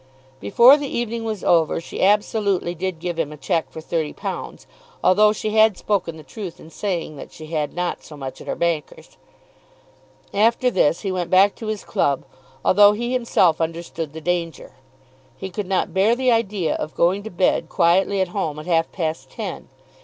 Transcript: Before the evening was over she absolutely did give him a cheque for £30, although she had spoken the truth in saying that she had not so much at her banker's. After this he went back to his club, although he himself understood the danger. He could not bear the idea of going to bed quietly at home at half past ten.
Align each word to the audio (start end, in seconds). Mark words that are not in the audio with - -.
Before 0.39 0.77
the 0.77 0.87
evening 0.87 1.25
was 1.25 1.43
over 1.43 1.79
she 1.79 2.01
absolutely 2.01 2.73
did 2.73 2.97
give 2.97 3.19
him 3.19 3.31
a 3.31 3.37
cheque 3.37 3.69
for 3.69 3.81
£30, 3.81 4.65
although 5.03 5.31
she 5.31 5.51
had 5.51 5.77
spoken 5.77 6.17
the 6.17 6.23
truth 6.23 6.59
in 6.59 6.71
saying 6.71 7.17
that 7.17 7.31
she 7.31 7.45
had 7.45 7.75
not 7.75 8.03
so 8.03 8.17
much 8.17 8.41
at 8.41 8.47
her 8.47 8.55
banker's. 8.55 9.15
After 10.33 10.71
this 10.71 11.01
he 11.01 11.11
went 11.11 11.29
back 11.29 11.53
to 11.57 11.67
his 11.67 11.83
club, 11.83 12.23
although 12.65 12.93
he 12.93 13.13
himself 13.13 13.61
understood 13.61 14.13
the 14.13 14.21
danger. 14.21 14.71
He 15.37 15.51
could 15.51 15.67
not 15.67 15.93
bear 15.93 16.15
the 16.15 16.31
idea 16.31 16.73
of 16.73 16.95
going 16.95 17.21
to 17.21 17.29
bed 17.29 17.69
quietly 17.69 18.21
at 18.21 18.29
home 18.29 18.57
at 18.57 18.65
half 18.65 18.91
past 18.91 19.29
ten. 19.29 19.67